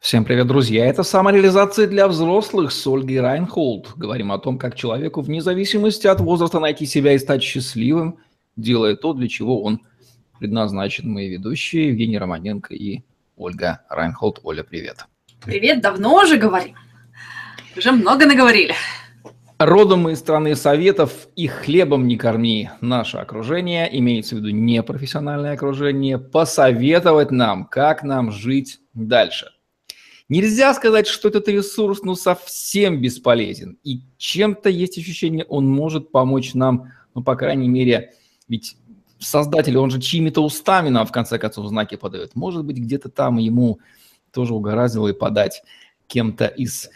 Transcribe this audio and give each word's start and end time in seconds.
Всем 0.00 0.24
привет, 0.24 0.46
друзья! 0.46 0.86
Это 0.86 1.02
самореализация 1.02 1.88
для 1.88 2.06
взрослых 2.06 2.70
с 2.70 2.86
Ольгой 2.86 3.20
Райнхолд. 3.20 3.94
Говорим 3.96 4.30
о 4.30 4.38
том, 4.38 4.56
как 4.56 4.76
человеку 4.76 5.22
вне 5.22 5.42
зависимости 5.42 6.06
от 6.06 6.20
возраста 6.20 6.60
найти 6.60 6.86
себя 6.86 7.14
и 7.14 7.18
стать 7.18 7.42
счастливым, 7.42 8.18
делая 8.56 8.94
то, 8.94 9.12
для 9.12 9.28
чего 9.28 9.60
он 9.60 9.80
предназначен. 10.38 11.10
Мои 11.10 11.28
ведущие 11.28 11.88
Евгений 11.88 12.16
Романенко 12.16 12.74
и 12.74 13.02
Ольга 13.36 13.80
Райнхолд. 13.90 14.38
Оля, 14.44 14.62
привет! 14.62 15.04
Привет, 15.44 15.80
давно 15.82 16.22
уже 16.22 16.36
говорим. 16.36 16.76
Уже 17.76 17.90
много 17.90 18.24
наговорили. 18.24 18.74
Родом 19.58 20.02
мы 20.02 20.12
из 20.12 20.20
страны 20.20 20.54
советов 20.54 21.26
и 21.34 21.48
хлебом 21.48 22.06
не 22.06 22.16
корми. 22.16 22.70
Наше 22.80 23.18
окружение, 23.18 23.88
имеется 23.98 24.36
в 24.36 24.38
виду 24.38 24.50
непрофессиональное 24.50 25.54
окружение, 25.54 26.18
посоветовать 26.18 27.32
нам, 27.32 27.64
как 27.64 28.04
нам 28.04 28.30
жить 28.30 28.78
дальше. 28.94 29.48
Нельзя 30.28 30.74
сказать, 30.74 31.06
что 31.06 31.28
этот 31.28 31.48
ресурс 31.48 32.02
ну 32.02 32.14
совсем 32.14 33.00
бесполезен. 33.00 33.78
И 33.82 34.02
чем-то 34.18 34.68
есть 34.68 34.98
ощущение, 34.98 35.44
он 35.44 35.66
может 35.66 36.12
помочь 36.12 36.52
нам, 36.52 36.92
ну, 37.14 37.22
по 37.22 37.34
крайней 37.34 37.68
мере, 37.68 38.12
ведь 38.46 38.76
создатель, 39.18 39.78
он 39.78 39.90
же 39.90 40.00
чьими-то 40.00 40.44
устами 40.44 40.90
нам, 40.90 41.06
в 41.06 41.12
конце 41.12 41.38
концов, 41.38 41.66
знаки 41.68 41.96
подает. 41.96 42.34
Может 42.34 42.64
быть, 42.64 42.76
где-то 42.76 43.08
там 43.08 43.38
ему 43.38 43.80
тоже 44.30 44.54
угораздило 44.54 45.08
и 45.08 45.14
подать 45.14 45.62
кем-то 46.06 46.46
из 46.46 46.90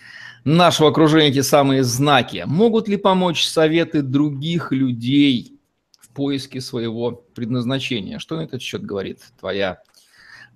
нашего 0.45 0.91
окружения 0.91 1.29
эти 1.29 1.41
самые 1.41 1.85
знаки. 1.85 2.45
Могут 2.47 2.87
ли 2.87 2.97
помочь 2.97 3.45
советы 3.47 4.03
других 4.03 4.73
людей 4.73 5.59
в 5.99 6.11
поиске 6.11 6.61
своего 6.61 7.13
предназначения? 7.13 8.19
Что 8.19 8.37
на 8.37 8.43
этот 8.43 8.61
счет 8.61 8.85
говорит 8.85 9.21
твоя 9.39 9.83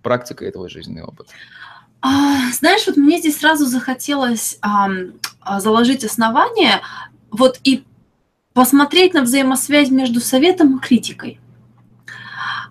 практика 0.03 0.45
и 0.45 0.51
твой 0.51 0.69
жизненный 0.69 1.05
опыт? 1.05 1.29
А, 2.00 2.52
знаешь, 2.52 2.86
вот 2.86 2.96
мне 2.96 3.18
здесь 3.18 3.38
сразу 3.38 3.66
захотелось 3.66 4.59
а, 4.60 4.89
заложить 5.58 6.05
основание, 6.05 6.80
вот 7.30 7.58
и 7.64 7.84
посмотреть 8.53 9.14
на 9.14 9.22
взаимосвязь 9.22 9.91
между 9.91 10.20
советом 10.20 10.77
и 10.77 10.80
критикой. 10.80 11.41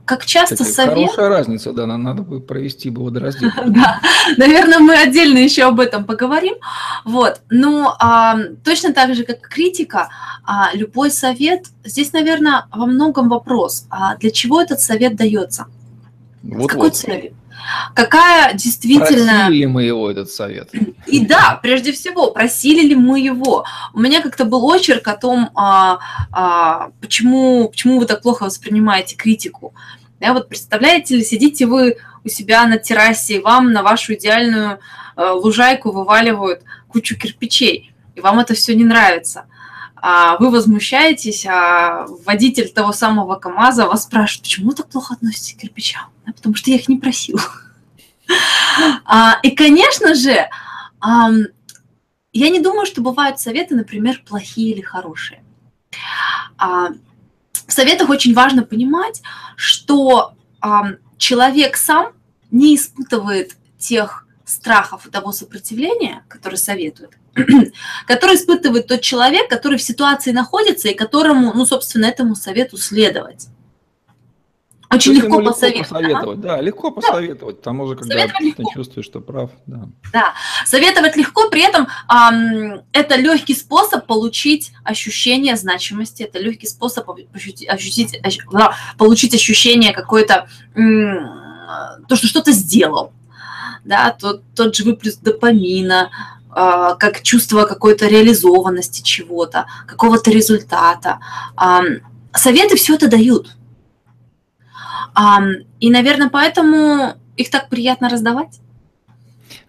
Как 0.05 0.23
часто 0.23 0.63
Кстати, 0.63 0.71
совет... 0.71 1.11
Хорошая 1.11 1.29
разница, 1.29 1.73
да, 1.73 1.87
нам 1.87 2.03
надо 2.03 2.21
бы 2.21 2.39
провести 2.39 2.89
водораздел. 2.91 3.49
Да, 3.65 3.99
наверное, 4.37 4.79
мы 4.79 4.95
отдельно 4.95 5.39
еще 5.39 5.63
об 5.63 5.79
этом 5.79 6.05
поговорим. 6.05 6.55
Вот, 7.03 7.41
ну, 7.49 7.89
а, 7.99 8.37
точно 8.63 8.93
так 8.93 9.15
же, 9.15 9.23
как 9.23 9.41
критика, 9.41 10.09
а, 10.43 10.69
любой 10.73 11.09
совет, 11.09 11.65
здесь, 11.83 12.13
наверное, 12.13 12.67
во 12.71 12.85
многом 12.85 13.29
вопрос, 13.29 13.87
а 13.89 14.15
для 14.17 14.29
чего 14.29 14.61
этот 14.61 14.79
совет 14.79 15.15
дается? 15.15 15.65
Вот, 16.43 16.65
С 16.65 16.67
какой 16.67 16.89
вот. 16.89 16.95
целью? 16.95 17.35
Какая 17.93 18.53
действительно... 18.53 19.45
Просили 19.45 19.57
ли 19.57 19.65
мы 19.67 19.83
его, 19.83 20.09
этот 20.09 20.29
совет? 20.29 20.69
И 21.07 21.25
да, 21.25 21.59
прежде 21.61 21.91
всего, 21.91 22.31
просили 22.31 22.85
ли 22.87 22.95
мы 22.95 23.19
его. 23.19 23.65
У 23.93 23.99
меня 23.99 24.21
как-то 24.21 24.45
был 24.45 24.65
очерк 24.65 25.07
о 25.07 25.15
том, 25.15 25.49
а, 25.55 25.99
а, 26.31 26.89
почему, 27.01 27.69
почему 27.69 27.99
вы 27.99 28.05
так 28.05 28.21
плохо 28.21 28.43
воспринимаете 28.43 29.15
критику. 29.15 29.73
Да, 30.19 30.33
вот 30.33 30.49
представляете 30.49 31.17
ли, 31.17 31.23
сидите 31.23 31.65
вы 31.65 31.97
у 32.23 32.29
себя 32.29 32.65
на 32.65 32.77
террасе, 32.77 33.35
и 33.35 33.41
вам 33.41 33.71
на 33.71 33.83
вашу 33.83 34.15
идеальную 34.15 34.79
э, 35.15 35.29
лужайку 35.29 35.91
вываливают 35.91 36.63
кучу 36.87 37.17
кирпичей, 37.17 37.93
и 38.15 38.21
вам 38.21 38.39
это 38.39 38.53
все 38.53 38.75
не 38.75 38.83
нравится. 38.83 39.45
А 39.95 40.37
вы 40.37 40.49
возмущаетесь, 40.49 41.45
а 41.45 42.05
водитель 42.25 42.69
того 42.69 42.93
самого 42.93 43.35
КАМАЗа 43.35 43.87
вас 43.87 44.03
спрашивает, 44.03 44.43
почему 44.43 44.71
так 44.71 44.89
плохо 44.89 45.15
относитесь 45.15 45.55
к 45.55 45.61
кирпичам? 45.61 46.14
Потому 46.25 46.55
что 46.55 46.69
я 46.71 46.77
их 46.77 46.87
не 46.87 46.97
просил. 46.97 47.39
А, 49.05 49.39
и, 49.43 49.51
конечно 49.51 50.15
же, 50.15 50.49
я 51.01 52.49
не 52.49 52.59
думаю, 52.59 52.85
что 52.85 53.01
бывают 53.01 53.39
советы, 53.39 53.75
например, 53.75 54.23
плохие 54.27 54.73
или 54.73 54.81
хорошие. 54.81 55.43
А, 56.57 56.89
в 57.67 57.71
советах 57.71 58.09
очень 58.09 58.33
важно 58.33 58.63
понимать, 58.63 59.21
что 59.55 60.33
человек 61.17 61.77
сам 61.77 62.13
не 62.51 62.75
испытывает 62.75 63.55
тех 63.77 64.25
страхов 64.45 65.05
и 65.05 65.11
того 65.11 65.31
сопротивления, 65.31 66.23
которые 66.27 66.57
советуют, 66.57 67.13
который 68.07 68.35
испытывает 68.35 68.87
тот 68.87 69.01
человек, 69.01 69.49
который 69.49 69.77
в 69.77 69.83
ситуации 69.83 70.31
находится 70.31 70.87
и 70.87 70.93
которому, 70.93 71.53
ну, 71.53 71.65
собственно, 71.65 72.05
этому 72.05 72.35
совету 72.35 72.77
следовать. 72.77 73.47
Очень 74.89 75.13
легко, 75.13 75.39
легко 75.39 75.51
посоветовать. 75.51 75.89
посоветовать. 75.89 76.39
Да, 76.41 76.61
легко 76.61 76.91
посоветовать, 76.91 77.57
потому 77.57 77.87
что 77.87 77.95
когда 77.95 78.27
ты 78.27 78.63
чувствуешь, 78.73 79.05
что 79.05 79.19
прав. 79.19 79.49
Да. 79.65 79.87
да, 80.13 80.33
советовать 80.65 81.15
легко, 81.15 81.49
при 81.49 81.63
этом 81.63 81.87
эм, 82.09 82.81
это 82.91 83.15
легкий 83.15 83.55
способ 83.55 84.05
получить 84.05 84.71
ощущение 84.83 85.55
значимости, 85.55 86.23
это 86.23 86.39
легкий 86.39 86.67
способ 86.67 87.09
ощутить, 87.33 87.67
ощутить, 87.67 88.21
получить 88.97 89.33
ощущение 89.33 89.91
какое-то, 89.91 90.47
то, 90.75 92.15
что 92.15 92.27
что-то 92.27 92.51
сделал, 92.51 93.11
да, 93.83 94.11
тот, 94.11 94.43
тот 94.55 94.75
же 94.75 94.83
выплеск 94.83 95.21
допамина, 95.21 96.11
э, 96.49 96.95
как 96.99 97.21
чувство 97.23 97.65
какой-то 97.65 98.07
реализованности 98.07 99.01
чего-то, 99.01 99.65
какого-то 99.87 100.31
результата. 100.31 101.19
Э, 101.59 101.81
советы 102.33 102.75
все 102.75 102.95
это 102.95 103.07
дают– 103.07 103.54
и, 105.79 105.89
наверное, 105.89 106.29
поэтому 106.29 107.13
их 107.37 107.49
так 107.49 107.69
приятно 107.69 108.09
раздавать. 108.09 108.59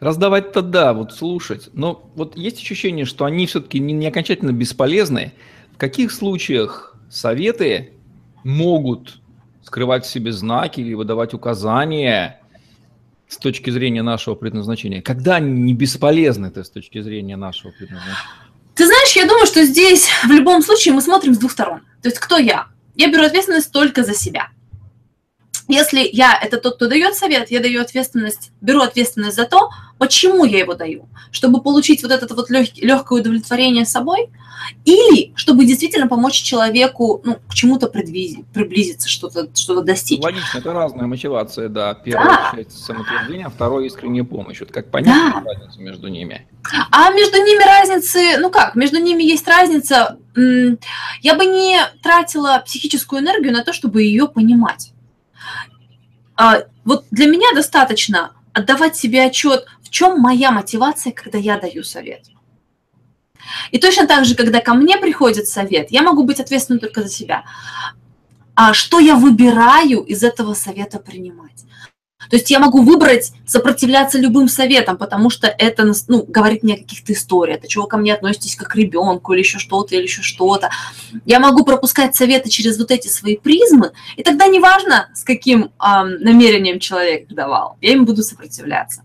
Раздавать-то 0.01 0.63
да, 0.63 0.93
вот 0.93 1.13
слушать. 1.13 1.71
Но 1.73 2.11
вот 2.15 2.37
есть 2.37 2.59
ощущение, 2.59 3.05
что 3.05 3.25
они 3.25 3.47
все-таки 3.47 3.79
не, 3.79 3.95
не 3.95 4.09
окончательно 4.09 4.53
бесполезны. 4.53 5.33
В 5.75 5.79
каких 5.79 6.13
случаях 6.13 6.97
советы 7.11 7.93
могут 8.45 9.21
скрывать 9.63 10.05
в 10.05 10.11
себе 10.11 10.33
знаки 10.33 10.81
или 10.81 10.95
выдавать 10.95 11.35
указания 11.35 12.41
с 13.29 13.37
точки 13.37 13.71
зрения 13.71 14.03
нашего 14.03 14.35
предназначения? 14.35 15.01
Когда 15.01 15.37
они 15.37 15.51
не 15.63 15.75
бесполезны 15.75 16.47
это 16.47 16.63
с 16.63 16.71
точки 16.71 17.01
зрения 17.01 17.37
нашего 17.37 17.73
предназначения? 17.73 18.17
Ты 18.75 18.87
знаешь, 18.87 19.17
я 19.17 19.27
думаю, 19.27 19.47
что 19.47 19.65
здесь 19.65 20.09
в 20.25 20.31
любом 20.31 20.63
случае 20.63 20.93
мы 20.93 21.01
смотрим 21.01 21.35
с 21.35 21.39
двух 21.39 21.53
сторон. 21.53 21.81
То 22.03 22.09
есть 22.09 22.19
кто 22.19 22.37
я? 22.37 22.67
Я 22.95 23.11
беру 23.11 23.25
ответственность 23.25 23.73
только 23.73 24.05
за 24.05 24.15
себя. 24.15 24.49
Если 25.69 26.09
я 26.13 26.39
это 26.41 26.59
тот, 26.59 26.77
кто 26.77 26.89
дает 26.89 27.15
совет, 27.15 27.51
я 27.51 27.61
даю 27.61 27.81
ответственность, 27.81 28.53
беру 28.61 28.81
ответственность 28.81 29.37
за 29.37 29.47
то, 29.47 29.71
почему 29.99 30.45
я 30.45 30.61
его 30.61 30.75
даю, 30.75 31.09
чтобы 31.31 31.61
получить 31.61 32.03
вот 32.03 32.13
это 32.13 32.33
вот 32.35 32.51
легкий, 32.51 32.83
легкое 32.83 33.21
удовлетворение 33.21 33.85
собой, 33.85 34.31
или 34.85 35.33
чтобы 35.35 35.65
действительно 35.65 36.09
помочь 36.09 36.35
человеку 36.35 37.21
ну, 37.25 37.39
к 37.49 37.55
чему-то 37.55 37.89
приблизиться, 37.89 39.09
что-то 39.09 39.49
что 39.55 39.81
достичь. 39.83 40.23
Логично, 40.23 40.59
это 40.59 40.73
разная 40.73 41.07
мотивация, 41.07 41.69
да. 41.69 41.95
Первая 41.95 42.51
да. 42.53 42.53
часть 42.57 42.85
самоутверждения, 42.85 43.47
а 43.47 43.51
вторая 43.51 43.85
искренняя 43.87 44.25
помощь. 44.25 44.61
Вот 44.61 44.71
как 44.71 44.91
понять 44.91 45.15
да. 45.15 45.43
разницу 45.45 45.81
между 45.81 46.09
ними? 46.09 46.47
А 46.91 47.11
между 47.11 47.39
ними 47.39 47.63
разницы, 47.65 48.39
ну 48.39 48.51
как, 48.51 48.75
между 48.75 48.99
ними 48.99 49.23
есть 49.23 49.47
разница. 49.47 50.19
Я 50.35 51.35
бы 51.35 51.47
не 51.47 51.79
тратила 52.03 52.63
психическую 52.65 53.23
энергию 53.23 53.53
на 53.53 53.65
то, 53.65 53.73
чтобы 53.73 54.03
ее 54.03 54.29
понимать. 54.29 54.93
А, 56.37 56.65
вот 56.85 57.07
для 57.11 57.27
меня 57.27 57.53
достаточно 57.55 58.33
отдавать 58.53 58.97
себе 58.97 59.25
отчет, 59.25 59.67
в 59.83 59.91
чем 59.91 60.21
моя 60.21 60.51
мотивация, 60.51 61.13
когда 61.13 61.39
я 61.39 61.59
даю 61.59 61.83
совет. 61.83 62.27
И 63.71 63.79
точно 63.79 64.07
так 64.07 64.25
же, 64.25 64.35
когда 64.35 64.61
ко 64.61 64.75
мне 64.75 64.97
приходит 64.99 65.47
совет, 65.47 65.91
я 65.91 66.03
могу 66.03 66.25
быть 66.25 66.41
ответственной 66.41 66.81
только 66.81 67.03
за 67.03 67.09
себя. 67.09 67.45
А 68.55 68.73
что 68.75 68.99
я 68.99 69.17
выбираю 69.17 70.01
из 70.01 70.23
этого 70.23 70.55
совета 70.55 70.99
принимать? 70.99 71.65
То 72.31 72.37
есть 72.37 72.51
я 72.51 72.59
могу 72.59 72.83
выбрать 72.83 73.33
сопротивляться 73.47 74.19
любым 74.19 74.49
советам, 74.49 74.97
потому 74.97 75.31
что 75.31 75.47
это 75.47 75.91
ну, 76.09 76.25
говорит 76.27 76.63
мне 76.63 76.75
о 76.75 76.79
каких-то 76.79 77.13
историях, 77.13 77.63
от 77.63 77.69
чего 77.69 77.87
ко 77.87 77.97
мне 77.97 78.15
относитесь 78.15 78.57
как 78.57 78.69
к 78.69 78.77
ребенку 78.77 79.33
или 79.33 79.41
еще 79.41 79.59
что-то, 79.59 79.95
или 79.95 80.03
еще 80.03 80.23
что-то. 80.23 80.71
Я 81.25 81.41
могу 81.41 81.65
пропускать 81.65 82.15
советы 82.15 82.51
через 82.51 82.79
вот 82.79 82.91
эти 82.91 83.09
свои 83.09 83.37
призмы, 83.37 83.93
и 84.17 84.23
тогда 84.23 84.47
неважно, 84.47 85.09
с 85.15 85.25
каким 85.25 85.65
э, 85.65 85.69
намерением 86.21 86.81
человек 86.81 87.29
давал, 87.29 87.77
я 87.81 87.93
им 87.93 88.05
буду 88.05 88.23
сопротивляться. 88.23 89.03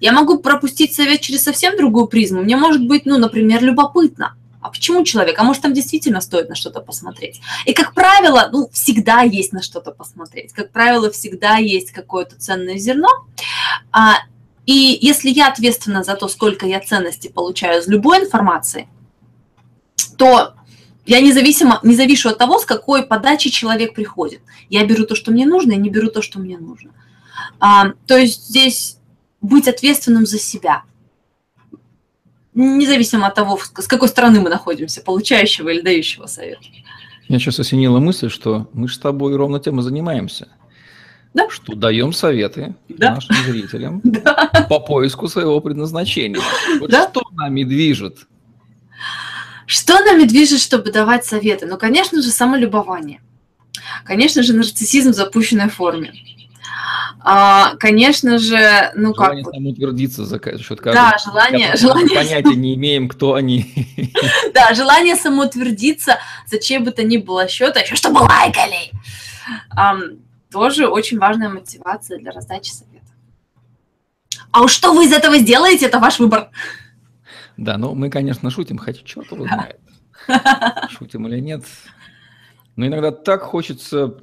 Я 0.00 0.12
могу 0.12 0.38
пропустить 0.38 0.94
совет 0.94 1.20
через 1.20 1.42
совсем 1.42 1.76
другую 1.76 2.06
призму. 2.06 2.42
Мне 2.42 2.56
может 2.56 2.86
быть, 2.86 3.06
ну, 3.06 3.18
например, 3.18 3.62
любопытно– 3.62 4.34
а 4.64 4.70
почему 4.70 5.04
человек? 5.04 5.38
А 5.38 5.44
может, 5.44 5.60
там 5.60 5.74
действительно 5.74 6.22
стоит 6.22 6.48
на 6.48 6.54
что-то 6.54 6.80
посмотреть? 6.80 7.42
И, 7.66 7.74
как 7.74 7.92
правило, 7.92 8.48
ну, 8.50 8.70
всегда 8.72 9.20
есть 9.20 9.52
на 9.52 9.60
что-то 9.60 9.90
посмотреть. 9.90 10.54
Как 10.54 10.72
правило, 10.72 11.10
всегда 11.10 11.58
есть 11.58 11.90
какое-то 11.90 12.36
ценное 12.36 12.78
зерно. 12.78 13.10
А, 13.92 14.14
и 14.64 14.98
если 15.02 15.28
я 15.28 15.48
ответственна 15.48 16.02
за 16.02 16.14
то, 16.14 16.28
сколько 16.28 16.64
я 16.64 16.80
ценности 16.80 17.28
получаю 17.28 17.82
из 17.82 17.88
любой 17.88 18.24
информации, 18.24 18.88
то 20.16 20.54
я 21.04 21.20
независимо, 21.20 21.78
не 21.82 21.94
завишу 21.94 22.30
от 22.30 22.38
того, 22.38 22.58
с 22.58 22.64
какой 22.64 23.04
подачи 23.04 23.50
человек 23.50 23.94
приходит. 23.94 24.40
Я 24.70 24.86
беру 24.86 25.04
то, 25.04 25.14
что 25.14 25.30
мне 25.30 25.44
нужно, 25.44 25.72
и 25.72 25.76
не 25.76 25.90
беру 25.90 26.08
то, 26.08 26.22
что 26.22 26.38
мне 26.38 26.56
нужно. 26.56 26.92
А, 27.60 27.92
то 28.06 28.16
есть 28.16 28.46
здесь 28.46 28.96
быть 29.42 29.68
ответственным 29.68 30.24
за 30.24 30.38
себя. 30.38 30.84
Независимо 32.54 33.26
от 33.26 33.34
того, 33.34 33.58
с 33.58 33.86
какой 33.86 34.08
стороны 34.08 34.40
мы 34.40 34.48
находимся, 34.48 35.02
получающего 35.02 35.70
или 35.70 35.80
дающего 35.80 36.26
совет. 36.26 36.58
Я 37.28 37.38
сейчас 37.38 37.58
осенила 37.58 37.98
мысль, 37.98 38.30
что 38.30 38.68
мы 38.72 38.86
же 38.88 38.94
с 38.94 38.98
тобой 38.98 39.34
ровно 39.36 39.58
тем 39.58 39.80
и 39.80 39.82
занимаемся. 39.82 40.48
Да. 41.32 41.50
Что 41.50 41.74
даем 41.74 42.12
советы 42.12 42.76
да. 42.88 43.16
нашим 43.16 43.34
зрителям 43.44 44.00
да. 44.04 44.66
по 44.68 44.78
поиску 44.78 45.26
своего 45.26 45.60
предназначения. 45.60 46.40
Вот 46.78 46.90
да. 46.90 47.08
что 47.08 47.22
нами 47.32 47.64
движет? 47.64 48.18
Что 49.66 49.98
нами 50.00 50.24
движет, 50.24 50.60
чтобы 50.60 50.92
давать 50.92 51.24
советы? 51.24 51.66
Ну, 51.66 51.76
конечно 51.76 52.22
же, 52.22 52.30
самолюбование. 52.30 53.20
Конечно 54.04 54.42
же, 54.44 54.52
нарциссизм 54.52 55.10
в 55.10 55.14
запущенной 55.14 55.70
форме. 55.70 56.12
А, 57.20 57.76
конечно 57.76 58.38
же, 58.38 58.92
ну 58.94 59.14
желание 59.14 59.14
как... 59.14 59.26
Желание 59.26 59.44
самоутвердиться 59.44 60.24
за 60.24 60.38
счет 60.58 60.80
каждого. 60.80 61.10
Да, 61.10 61.18
желание... 61.18 61.76
желание... 61.76 62.16
Понятия 62.16 62.56
не 62.56 62.74
имеем, 62.74 63.08
кто 63.08 63.34
они. 63.34 63.72
Да, 64.54 64.72
желание 64.74 65.16
самоутвердиться 65.16 66.18
за 66.46 66.58
чей 66.58 66.78
бы 66.78 66.90
то 66.90 67.02
ни 67.02 67.16
было 67.16 67.48
счет, 67.48 67.76
а 67.76 67.80
еще 67.80 67.96
чтобы 67.96 68.18
лайкали. 68.18 68.90
Тоже 70.50 70.86
очень 70.86 71.18
важная 71.18 71.48
мотивация 71.48 72.18
для 72.18 72.30
раздачи 72.30 72.70
совета. 72.70 72.94
А 74.52 74.62
уж 74.62 74.72
что 74.72 74.92
вы 74.92 75.06
из 75.06 75.12
этого 75.12 75.38
сделаете, 75.38 75.86
это 75.86 75.98
ваш 75.98 76.20
выбор. 76.20 76.50
Да, 77.56 77.76
ну 77.76 77.94
мы, 77.94 78.10
конечно, 78.10 78.50
шутим, 78.50 78.78
хотя 78.78 79.00
черт 79.04 79.30
его 79.32 79.46
знает. 79.46 79.80
Шутим 80.90 81.26
или 81.26 81.40
нет. 81.40 81.64
Но 82.76 82.86
иногда 82.86 83.10
так 83.10 83.42
хочется 83.42 84.14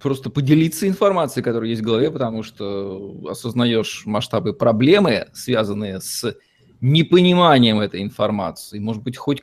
просто 0.00 0.30
поделиться 0.30 0.86
информацией, 0.86 1.42
которая 1.42 1.70
есть 1.70 1.82
в 1.82 1.84
голове, 1.84 2.10
потому 2.10 2.42
что 2.42 3.16
осознаешь 3.28 4.02
масштабы 4.06 4.52
проблемы, 4.52 5.28
связанные 5.32 6.00
с 6.00 6.34
непониманием 6.80 7.80
этой 7.80 8.02
информации. 8.02 8.78
Может 8.78 9.02
быть, 9.02 9.16
хоть 9.16 9.42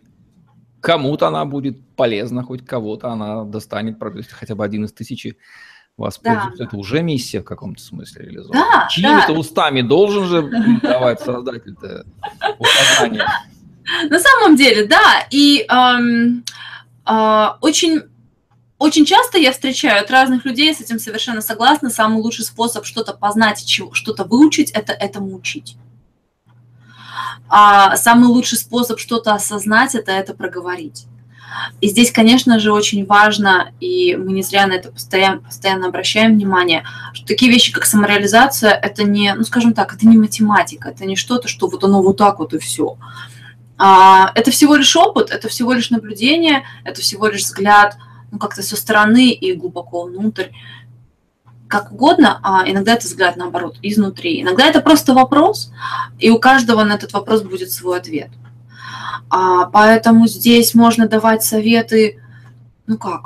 кому-то 0.80 1.28
она 1.28 1.46
будет 1.46 1.84
полезна, 1.96 2.44
хоть 2.44 2.66
кого-то 2.66 3.10
она 3.10 3.44
достанет, 3.44 3.98
хотя 4.32 4.56
бы 4.56 4.64
один 4.64 4.86
из 4.86 4.94
тысячи 4.94 5.38
воспользуется. 5.98 6.58
Да. 6.60 6.66
Это 6.66 6.78
уже 6.78 7.02
миссия 7.02 7.42
в 7.42 7.46
каком-то 7.46 7.82
смысле 7.82 8.26
реализована. 8.26 8.66
Да, 8.72 8.88
Чьими-то 8.90 9.34
да. 9.34 9.40
устами 9.40 9.82
должен 9.82 10.26
же 10.26 10.80
давать 10.82 11.22
создатель-то 11.22 12.06
указания. 12.60 13.26
На 14.10 14.20
самом 14.20 14.56
деле, 14.56 14.88
да. 14.88 15.28
И 15.32 15.66
эм, 15.70 16.44
э, 17.06 17.48
очень 17.62 18.02
очень 18.78 19.06
часто 19.06 19.38
я 19.38 19.52
встречаю 19.52 20.02
от 20.02 20.12
разных 20.12 20.46
людей, 20.46 20.74
с 20.74 20.82
этим 20.82 21.00
совершенно 21.00 21.42
согласна, 21.42 21.90
самый 21.90 22.22
лучший 22.22 22.46
способ 22.46 22.86
что-то 22.86 23.14
познать, 23.14 23.66
что-то 23.94 24.24
выучить, 24.26 24.72
это 24.72 24.92
этому 24.92 25.36
учить. 25.36 25.78
А 27.48 27.96
самый 27.96 28.28
лучший 28.28 28.58
способ 28.58 29.00
что-то 29.00 29.34
осознать, 29.34 29.96
это 29.96 30.12
это 30.12 30.34
проговорить. 30.34 31.06
И 31.80 31.88
здесь, 31.88 32.12
конечно 32.12 32.60
же, 32.60 32.74
очень 32.74 33.06
важно, 33.06 33.72
и 33.80 34.16
мы 34.16 34.34
не 34.34 34.42
зря 34.42 34.68
на 34.68 34.74
это 34.74 34.92
постоянно, 34.92 35.42
постоянно 35.42 35.88
обращаем 35.88 36.34
внимание, 36.34 36.84
что 37.14 37.26
такие 37.26 37.50
вещи, 37.50 37.72
как 37.72 37.86
самореализация, 37.86 38.72
это 38.72 39.04
не, 39.04 39.34
ну, 39.34 39.44
скажем 39.44 39.74
так, 39.74 39.94
это 39.94 40.06
не 40.06 40.18
математика, 40.18 40.90
это 40.90 41.06
не 41.06 41.16
что-то, 41.16 41.48
что 41.48 41.68
вот 41.68 41.84
оно 41.84 42.02
вот 42.02 42.18
так 42.18 42.40
вот 42.40 42.54
и 42.54 42.60
все. 42.60 42.98
А, 43.78 44.32
это 44.36 44.52
всего 44.52 44.76
лишь 44.76 44.96
опыт, 44.96 45.32
это 45.32 45.48
всего 45.48 45.74
лишь 45.74 45.90
наблюдение, 45.92 46.64
это 46.84 47.02
всего 47.02 47.28
лишь 47.28 47.44
взгляд 47.44 47.98
ну, 48.36 48.40
как-то 48.40 48.62
со 48.62 48.76
стороны 48.76 49.32
и 49.32 49.54
глубоко 49.54 50.04
внутрь, 50.04 50.48
как 51.70 51.94
угодно, 51.94 52.40
а 52.44 52.70
иногда 52.70 52.94
это 52.94 53.06
взгляд 53.08 53.38
наоборот, 53.38 53.78
изнутри. 53.82 54.42
Иногда 54.42 54.68
это 54.68 54.82
просто 54.82 55.14
вопрос, 55.14 55.72
и 56.20 56.30
у 56.30 56.38
каждого 56.38 56.84
на 56.84 56.94
этот 56.94 57.14
вопрос 57.14 57.44
будет 57.44 57.72
свой 57.72 57.98
ответ. 57.98 58.30
А, 59.30 59.68
поэтому 59.68 60.28
здесь 60.28 60.76
можно 60.76 61.08
давать 61.08 61.46
советы, 61.46 62.22
ну 62.88 62.98
как, 62.98 63.22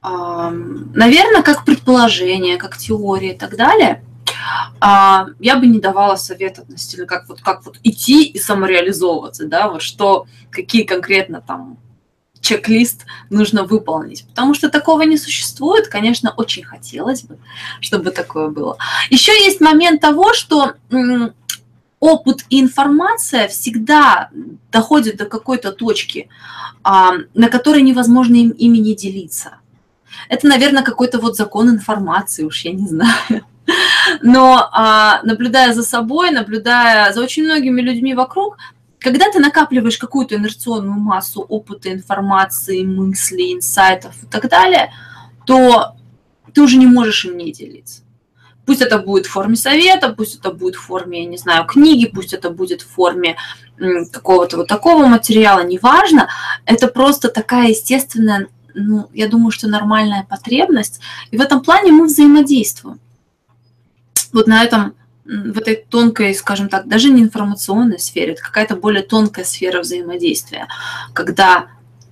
а, 0.00 0.50
наверное, 0.50 1.42
как 1.42 1.66
предположение, 1.66 2.56
как 2.56 2.78
теория 2.78 3.34
и 3.34 3.38
так 3.38 3.56
далее. 3.56 4.02
А, 4.80 5.26
я 5.40 5.56
бы 5.56 5.66
не 5.66 5.78
давала 5.78 6.16
совет 6.16 6.58
относительно 6.58 7.06
как 7.06 7.28
вот, 7.28 7.42
как 7.42 7.66
вот 7.66 7.78
идти 7.82 8.24
и 8.24 8.38
самореализовываться, 8.38 9.46
да, 9.46 9.68
вот 9.68 9.82
что, 9.82 10.26
какие 10.50 10.84
конкретно 10.84 11.42
там 11.42 11.76
чек-лист 12.42 13.06
нужно 13.30 13.64
выполнить. 13.64 14.26
Потому 14.26 14.52
что 14.52 14.68
такого 14.68 15.02
не 15.02 15.16
существует. 15.16 15.88
Конечно, 15.88 16.34
очень 16.36 16.64
хотелось 16.64 17.22
бы, 17.22 17.38
чтобы 17.80 18.10
такое 18.10 18.48
было. 18.48 18.76
Еще 19.08 19.32
есть 19.32 19.60
момент 19.60 20.02
того, 20.02 20.34
что 20.34 20.74
опыт 22.00 22.44
и 22.50 22.60
информация 22.60 23.46
всегда 23.46 24.28
доходят 24.72 25.16
до 25.16 25.24
какой-то 25.24 25.70
точки, 25.70 26.28
а, 26.82 27.12
на 27.32 27.48
которой 27.48 27.82
невозможно 27.82 28.34
им, 28.34 28.50
ими 28.50 28.78
не 28.78 28.96
делиться. 28.96 29.58
Это, 30.28 30.48
наверное, 30.48 30.82
какой-то 30.82 31.20
вот 31.20 31.36
закон 31.36 31.70
информации, 31.70 32.42
уж 32.42 32.64
я 32.64 32.72
не 32.72 32.88
знаю. 32.88 33.46
Но 34.20 34.68
а, 34.72 35.20
наблюдая 35.22 35.72
за 35.72 35.84
собой, 35.84 36.32
наблюдая 36.32 37.12
за 37.12 37.20
очень 37.20 37.44
многими 37.44 37.80
людьми 37.80 38.14
вокруг, 38.14 38.58
когда 39.02 39.30
ты 39.30 39.38
накапливаешь 39.38 39.98
какую-то 39.98 40.36
инерционную 40.36 40.98
массу 40.98 41.40
опыта, 41.42 41.92
информации, 41.92 42.84
мыслей, 42.84 43.54
инсайтов 43.54 44.14
и 44.22 44.26
так 44.26 44.48
далее, 44.48 44.92
то 45.46 45.96
ты 46.54 46.62
уже 46.62 46.76
не 46.76 46.86
можешь 46.86 47.24
им 47.24 47.36
не 47.36 47.52
делиться. 47.52 48.02
Пусть 48.64 48.80
это 48.80 48.98
будет 48.98 49.26
в 49.26 49.30
форме 49.30 49.56
совета, 49.56 50.10
пусть 50.10 50.38
это 50.38 50.52
будет 50.52 50.76
в 50.76 50.82
форме, 50.82 51.24
я 51.24 51.28
не 51.28 51.36
знаю, 51.36 51.66
книги, 51.66 52.06
пусть 52.06 52.32
это 52.32 52.50
будет 52.50 52.82
в 52.82 52.88
форме 52.88 53.36
какого-то 54.12 54.58
вот 54.58 54.68
такого 54.68 55.06
материала, 55.06 55.64
неважно. 55.64 56.28
Это 56.64 56.86
просто 56.86 57.28
такая 57.28 57.70
естественная, 57.70 58.48
ну, 58.74 59.08
я 59.12 59.26
думаю, 59.26 59.50
что 59.50 59.68
нормальная 59.68 60.24
потребность. 60.28 61.00
И 61.32 61.36
в 61.36 61.40
этом 61.40 61.60
плане 61.60 61.90
мы 61.90 62.06
взаимодействуем. 62.06 63.00
Вот 64.32 64.46
на 64.46 64.62
этом 64.62 64.94
в 65.24 65.58
этой 65.58 65.76
тонкой, 65.76 66.34
скажем 66.34 66.68
так, 66.68 66.88
даже 66.88 67.10
не 67.10 67.22
информационной 67.22 67.98
сфере, 67.98 68.32
это 68.32 68.42
какая-то 68.42 68.76
более 68.76 69.02
тонкая 69.02 69.44
сфера 69.44 69.80
взаимодействия, 69.80 70.66
когда 71.12 71.68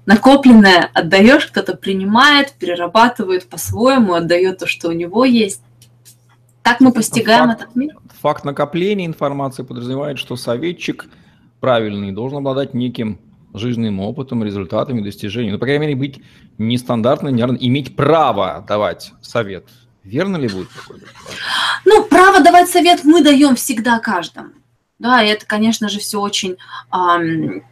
накопленное 0.07 0.91
отдаешь, 0.95 1.47
кто-то 1.47 1.77
принимает, 1.77 2.53
перерабатывает 2.53 3.49
по-своему, 3.49 4.15
отдает 4.15 4.59
то, 4.59 4.67
что 4.67 4.89
у 4.89 4.93
него 4.93 5.25
есть. 5.25 5.63
Так 6.63 6.81
мы 6.81 6.93
постигаем 6.93 7.49
факт, 7.49 7.63
этот 7.63 7.77
мир. 7.77 7.97
Факт 8.21 8.45
накопления 8.45 9.07
информации 9.07 9.63
подразумевает, 9.63 10.19
что 10.19 10.37
советчик 10.37 11.07
правильный 11.59 12.13
должен 12.13 12.39
обладать 12.39 12.75
неким 12.75 13.19
жизненным 13.55 13.99
опытом, 14.01 14.45
результатами, 14.45 15.01
достижениями. 15.01 15.55
Ну, 15.55 15.59
по 15.59 15.67
крайней 15.67 15.87
мере, 15.87 15.97
быть 15.97 16.21
нестандартным, 16.59 17.35
иметь 17.59 17.97
право 17.97 18.65
давать 18.67 19.13
совет– 19.21 19.67
Верно 20.05 20.39
ли 20.39 20.49
будет 20.49 20.69
такое? 20.71 21.01
Ну, 21.85 22.05
право 22.05 22.40
совет 22.71 23.05
мы 23.05 23.23
даем 23.23 23.57
всегда 23.57 23.99
каждому. 23.99 24.51
Да, 24.99 25.23
и 25.23 25.29
это, 25.29 25.47
конечно 25.47 25.89
же, 25.89 25.99
все 25.99 26.21
очень, 26.21 26.57
эм, 26.93 27.65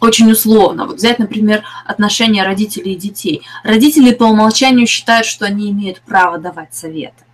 очень 0.00 0.30
условно. 0.30 0.86
Вот 0.86 0.96
взять, 0.96 1.18
например, 1.18 1.64
отношения 1.84 2.44
родителей 2.44 2.94
и 2.94 2.98
детей. 2.98 3.46
Родители 3.62 4.14
по 4.14 4.24
умолчанию 4.24 4.86
считают, 4.86 5.26
что 5.26 5.44
они 5.44 5.70
имеют 5.70 6.00
право 6.00 6.38
давать 6.38 6.74
советы. 6.74 7.24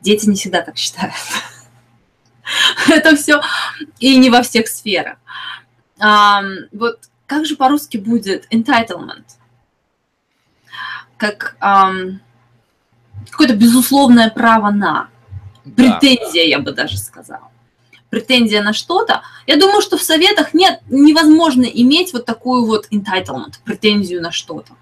Дети 0.00 0.28
не 0.28 0.34
всегда 0.34 0.62
так 0.62 0.76
считают. 0.76 1.14
Это 2.88 3.16
все 3.16 3.40
и 3.98 4.16
не 4.16 4.30
во 4.30 4.42
всех 4.42 4.66
сферах. 4.68 5.18
Вот 5.98 7.00
как 7.26 7.46
же 7.46 7.54
по-русски 7.56 7.96
будет 7.96 8.52
entitlement? 8.52 9.24
Как 11.16 11.56
какое-то 13.30 13.54
безусловное 13.54 14.30
право 14.30 14.70
на. 14.70 15.08
Претензия, 15.76 16.44
я 16.44 16.58
бы 16.58 16.72
даже 16.72 16.98
сказала. 16.98 17.48
Претензия 18.08 18.62
на 18.62 18.72
что-то. 18.72 19.22
Я 19.46 19.56
думаю, 19.56 19.80
что 19.80 19.96
в 19.96 20.02
советах 20.02 20.52
нет, 20.52 20.80
невозможно 20.88 21.62
иметь 21.62 22.12
вот 22.12 22.24
такую 22.24 22.66
вот 22.66 22.88
entitlement, 22.90 23.54
претензию 23.64 24.20
на 24.20 24.32
что-то. 24.32 24.72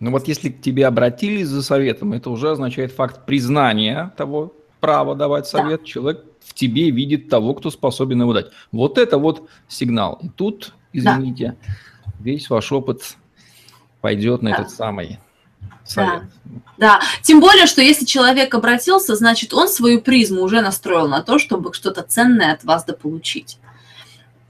Ну 0.00 0.12
вот 0.12 0.28
если 0.28 0.50
к 0.50 0.60
тебе 0.60 0.86
обратились 0.86 1.48
за 1.48 1.62
советом, 1.62 2.12
это 2.12 2.30
уже 2.30 2.52
означает 2.52 2.92
факт 2.92 3.26
признания 3.26 4.12
того 4.16 4.54
права 4.80 5.16
давать 5.16 5.48
совет. 5.48 5.80
Да. 5.80 5.86
Человек 5.86 6.24
в 6.40 6.54
тебе 6.54 6.90
видит 6.90 7.28
того, 7.28 7.54
кто 7.54 7.70
способен 7.70 8.20
его 8.22 8.32
дать. 8.32 8.46
Вот 8.70 8.98
это 8.98 9.18
вот 9.18 9.48
сигнал. 9.66 10.18
И 10.22 10.28
тут, 10.28 10.74
извините, 10.92 11.56
да. 11.66 12.12
весь 12.20 12.48
ваш 12.48 12.70
опыт 12.70 13.16
пойдет 14.00 14.42
на 14.42 14.50
да. 14.50 14.56
этот 14.58 14.70
самый 14.70 15.18
совет. 15.90 16.22
Да. 16.44 16.60
да, 16.76 17.00
тем 17.22 17.40
более, 17.40 17.66
что 17.66 17.82
если 17.82 18.04
человек 18.04 18.54
обратился, 18.54 19.14
значит, 19.16 19.52
он 19.54 19.68
свою 19.68 20.00
призму 20.00 20.42
уже 20.42 20.60
настроил 20.60 21.08
на 21.08 21.22
то, 21.22 21.38
чтобы 21.38 21.72
что-то 21.72 22.02
ценное 22.02 22.52
от 22.52 22.64
вас 22.64 22.84
дополучить. 22.84 23.58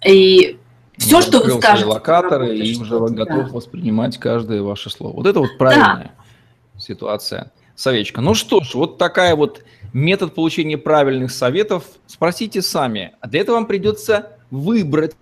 И 0.04 0.58
все, 0.96 1.16
он 1.16 1.22
что 1.22 1.40
вы 1.40 1.52
скажете... 1.52 1.86
локаторы, 1.86 2.56
и 2.56 2.76
уже 2.76 2.98
да. 2.98 3.24
готов 3.24 3.52
воспринимать 3.52 4.18
каждое 4.18 4.62
ваше 4.62 4.90
слово. 4.90 5.16
Вот 5.16 5.26
это 5.26 5.40
вот 5.40 5.56
правильная 5.58 6.12
да. 6.74 6.80
ситуация. 6.80 7.52
Советчика. 7.74 8.20
Ну 8.20 8.34
что 8.34 8.62
ж, 8.62 8.74
вот 8.74 8.98
такая 8.98 9.36
вот 9.36 9.62
метод 9.92 10.34
получения 10.34 10.76
правильных 10.76 11.30
советов 11.30 11.84
спросите 12.08 12.60
сами. 12.60 13.12
А 13.20 13.28
для 13.28 13.40
этого 13.40 13.54
вам 13.56 13.66
придется 13.66 14.32
выбрать 14.50 15.14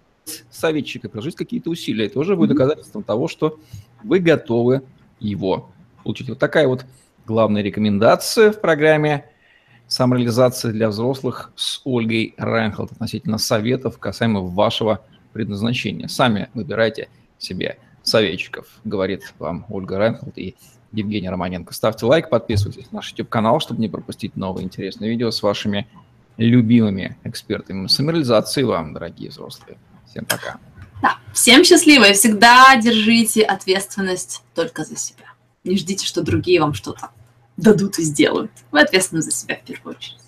советчика, 0.50 1.08
приложить 1.08 1.36
какие-то 1.36 1.70
усилия. 1.70 2.06
Это 2.06 2.18
уже 2.18 2.34
будет 2.34 2.50
доказательством 2.50 3.02
того, 3.02 3.28
что 3.28 3.58
вы 4.02 4.18
готовы 4.18 4.82
его 5.20 5.70
получить. 6.06 6.28
Вот 6.28 6.38
такая 6.38 6.68
вот 6.68 6.86
главная 7.26 7.62
рекомендация 7.62 8.52
в 8.52 8.60
программе 8.60 9.24
«Самореализация 9.88 10.72
для 10.72 10.88
взрослых» 10.88 11.50
с 11.56 11.80
Ольгой 11.84 12.34
Райнхолд 12.36 12.92
относительно 12.92 13.38
советов 13.38 13.98
касаемо 13.98 14.40
вашего 14.40 15.00
предназначения. 15.32 16.06
Сами 16.06 16.48
выбирайте 16.54 17.08
себе 17.38 17.78
советчиков, 18.04 18.68
говорит 18.84 19.34
вам 19.40 19.66
Ольга 19.68 19.98
Райнхолд 19.98 20.38
и 20.38 20.54
Евгений 20.92 21.28
Романенко. 21.28 21.74
Ставьте 21.74 22.06
лайк, 22.06 22.30
подписывайтесь 22.30 22.90
на 22.92 22.98
наш 22.98 23.10
YouTube-канал, 23.10 23.58
чтобы 23.58 23.80
не 23.80 23.88
пропустить 23.88 24.36
новые 24.36 24.64
интересные 24.64 25.10
видео 25.10 25.32
с 25.32 25.42
вашими 25.42 25.88
любимыми 26.36 27.16
экспертами 27.24 27.88
самореализации 27.88 28.62
вам, 28.62 28.92
дорогие 28.92 29.30
взрослые. 29.30 29.76
Всем 30.08 30.24
пока. 30.24 30.58
Да, 31.02 31.18
всем 31.34 31.64
счастливо 31.64 32.04
и 32.04 32.12
всегда 32.12 32.76
держите 32.76 33.42
ответственность 33.42 34.44
только 34.54 34.84
за 34.84 34.96
себя. 34.96 35.26
Не 35.66 35.76
ждите, 35.76 36.06
что 36.06 36.22
другие 36.22 36.60
вам 36.60 36.74
что-то 36.74 37.10
дадут 37.56 37.98
и 37.98 38.02
сделают. 38.02 38.52
Вы 38.70 38.80
ответственны 38.82 39.20
за 39.20 39.32
себя 39.32 39.56
в 39.56 39.64
первую 39.66 39.96
очередь. 39.96 40.25